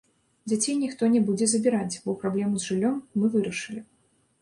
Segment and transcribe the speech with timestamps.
[0.49, 3.89] Дзяцей ніхто не будзе забіраць, бо праблему з жыллём мы вырашылі.